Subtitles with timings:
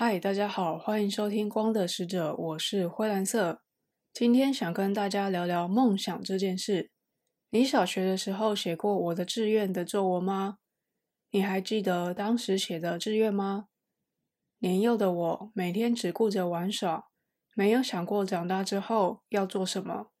[0.00, 3.62] 嗨，大家好，欢迎收听《光的使者》，我是灰蓝色。
[4.12, 6.92] 今天想跟大家聊聊梦想这件事。
[7.50, 10.58] 你小学的时候写过我的志愿的作文吗？
[11.32, 13.64] 你还记得当时写的志愿吗？
[14.58, 17.08] 年幼的我每天只顾着玩耍，
[17.56, 20.12] 没有想过长大之后要做什么。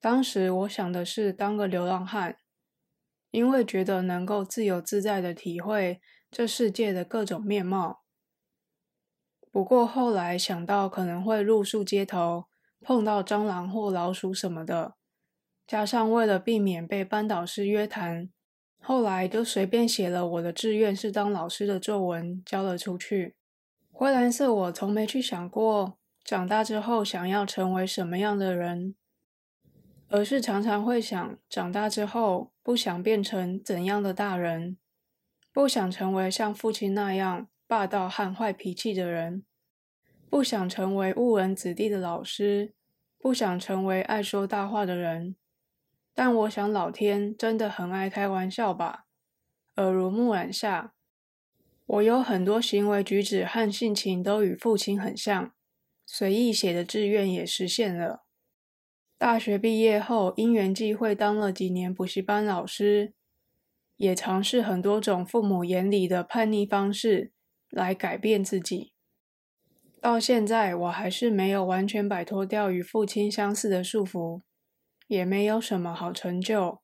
[0.00, 2.36] 当时我想的是当个流浪汉，
[3.30, 6.00] 因为觉得能够自由自在的体会
[6.32, 8.00] 这世界的各种面貌。
[9.52, 12.46] 不过后来想到可能会露宿街头，
[12.80, 14.94] 碰到蟑螂或老鼠什么的。
[15.66, 18.30] 加上为了避免被班导师约谈，
[18.80, 23.36] 后来就随便写了我的志愿是当老师的作文，交了出去。
[23.92, 28.94] 灰蓝色，我从没去想过长大之后想要成为什么样的人，
[30.08, 34.78] 而是常常会想，长大之后不想变成怎样的大人，
[35.52, 39.44] 不想成为像父亲那样霸道和坏脾气的人，
[40.28, 42.74] 不想成为误人子弟的老师，
[43.16, 45.36] 不想成为爱说大话的人。
[46.12, 49.06] 但我想，老天真的很爱开玩笑吧？
[49.76, 50.94] 耳濡目染下，
[51.86, 55.52] 我有很多行为举止和性情都与父亲很像，
[56.04, 58.24] 随意写的志愿也实现了。
[59.16, 63.14] 大学毕业后，因缘际会当了几年补习班老师，
[63.94, 67.30] 也尝试很多种父母眼里的叛逆方式
[67.70, 68.92] 来改变自己。
[70.00, 74.42] 到现在，我还是没有完全摆脱掉与父亲相似的束缚。
[75.06, 76.82] 也没有什么好成就。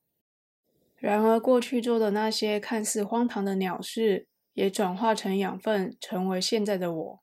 [0.97, 7.19] 然而，过去做的那些看似荒唐的鸟事，也转化成养分，成为现在的我。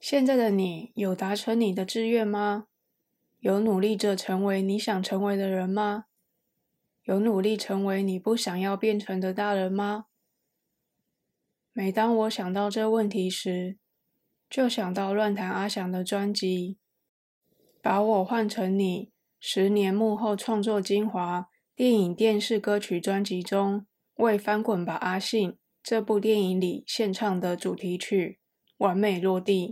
[0.00, 2.66] 现在的你，有达成你的志愿吗？
[3.38, 6.06] 有努力着成为你想成为的人吗？
[7.04, 10.06] 有努力成为你不想要变成的大人吗？
[11.76, 13.78] 每当我想到这问题时，
[14.48, 16.78] 就想到乱弹阿翔的专辑
[17.82, 19.06] 《把我换成你》。
[19.40, 25.50] 十年幕后创作精华，电影、电视、歌曲专辑中为《翻滚吧，阿信》
[25.82, 28.38] 这部电影里献唱的主题曲
[28.76, 29.68] 《完美落地》。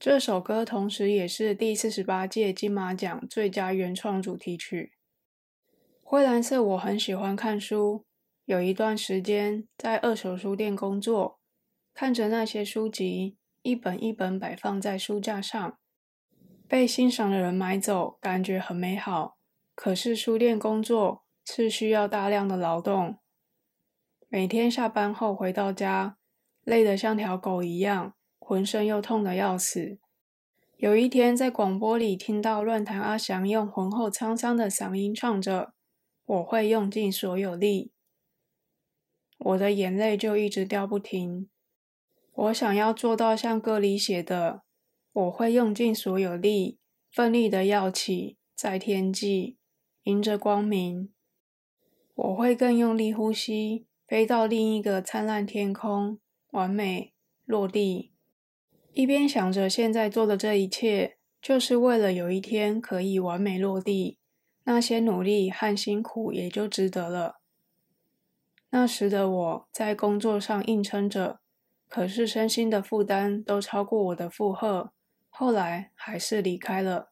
[0.00, 4.94] 这首歌同时也是第四十八届金马奖最佳原创主题曲。
[6.02, 8.06] 灰蓝色，我很喜欢看书，
[8.44, 11.38] 有一段时间在二手书店工作，
[11.94, 15.78] 看着那些书籍一本一本摆放在书架上。
[16.66, 19.36] 被欣赏的人买走，感觉很美好。
[19.74, 23.18] 可是书店工作是需要大量的劳动，
[24.28, 26.16] 每天下班后回到家，
[26.64, 29.98] 累得像条狗一样，浑身又痛得要死。
[30.78, 35.74] 有一天在广播里听到乱弹阿翔用浑厚沧桑的嗓音唱着
[36.26, 37.91] “我会用尽所有力”，
[39.44, 41.48] 我的眼泪就一直掉不停。
[42.32, 44.62] 我想要做到像歌里写的。
[45.12, 46.78] 我会用尽所有力，
[47.10, 49.58] 奋力的要起，在天际，
[50.04, 51.12] 迎着光明。
[52.14, 56.18] 我会更用力呼吸，飞到另一个灿烂天空，
[56.52, 57.12] 完美
[57.44, 58.12] 落地。
[58.94, 64.16] 一边想着现在做的这一切，就是为了有一天可以完美落地，
[64.64, 67.41] 那些努力和辛苦也就值得了。
[68.74, 71.40] 那时的我在工作上硬撑着，
[71.88, 74.92] 可是身心的负担都超过我的负荷。
[75.28, 77.10] 后来还是离开了。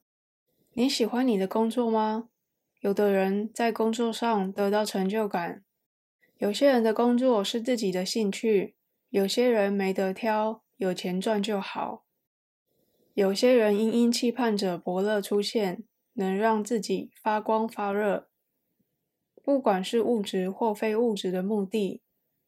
[0.73, 2.31] 你喜欢你的工作吗？
[2.81, 5.63] 有的人在工作上得到成就感，
[6.39, 8.75] 有些人的工作是自己的兴趣，
[9.11, 12.07] 有些人没得挑，有钱赚就好。
[13.13, 15.85] 有些人殷殷期盼着伯乐出现，
[16.15, 18.30] 能让自己发光发热。
[19.43, 22.03] 不管是物质或非物质的目的，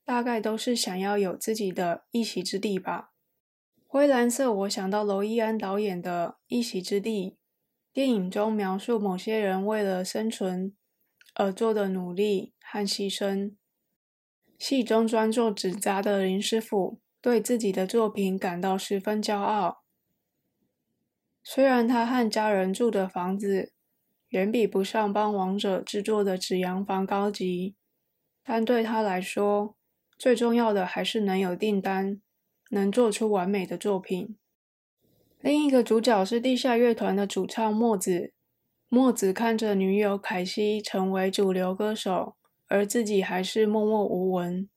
[0.04, 3.12] 大概都是想要有自己的一席之地吧。
[3.86, 7.30] 灰蓝色，我想到楼一安导演的《一席之地》，
[7.92, 10.74] 电影中描述某些人为了生存
[11.34, 13.54] 而做的努力和牺牲。
[14.58, 19.82] 戏中专做纸扎的林师傅对自己的作品感到十分骄傲。
[21.42, 23.71] 虽然他和家人住的房子
[24.32, 27.76] 远比不上帮王者制作的纸洋房高级，
[28.44, 29.74] 但对他来说，
[30.18, 32.20] 最重要的还是能有订单。
[32.74, 34.34] 能做出完美的作品。
[35.40, 38.32] 另一个主角是地下乐团的主唱墨子。
[38.88, 42.36] 墨子看着女友凯西成为主流歌手，
[42.68, 44.70] 而自己还是默默无闻。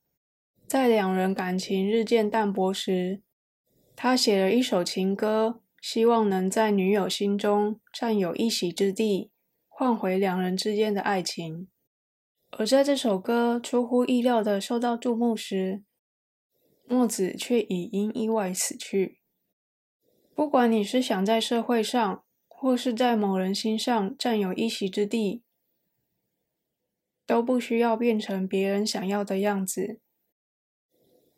[0.68, 3.22] 在两人感情日渐淡薄时，
[3.96, 9.31] 他写了一首情歌，希望能在女友心中占有一席之地，
[9.77, 11.68] 换回两人之间的爱情。
[12.51, 15.83] 而在这首歌出乎意料的受到注目时，
[16.88, 19.19] 墨子却已因意外死去。
[20.33, 25.44] 不管你是想在社会上，或是在某人心上占有一席之地，
[27.25, 30.00] 都不需要变成别人想要的样子。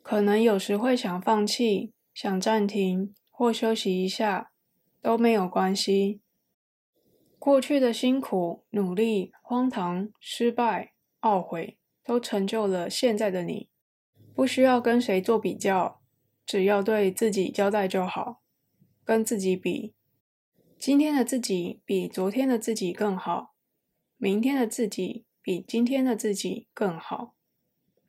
[0.00, 4.52] 可能有时会想放弃、想暂停或休息一下，
[5.02, 6.20] 都没有关系。
[7.48, 10.92] 过去的辛苦、努力、荒唐、失败、
[11.22, 13.70] 懊悔，都成就了现在的你。
[14.34, 16.02] 不需要跟谁做比较，
[16.44, 18.42] 只要对自己交代就好。
[19.02, 19.94] 跟自己比，
[20.78, 23.54] 今天的自己比昨天的自己更好，
[24.18, 27.34] 明天的自己比今天的自己更好。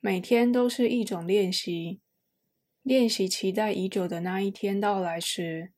[0.00, 2.02] 每天都是一种练习，
[2.82, 5.72] 练习期待已久的那一天到来时，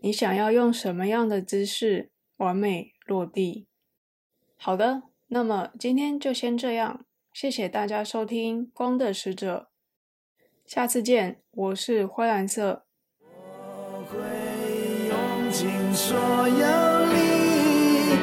[0.00, 3.66] 你想要用什么样的姿势完美落地？
[4.56, 7.04] 好的，那么今天就先这样，
[7.34, 9.68] 谢谢大家收听《光的使者》，
[10.64, 12.86] 下次见，我是灰蓝色。
[13.26, 14.16] 我会
[15.06, 16.16] 用尽所
[16.48, 18.16] 有力，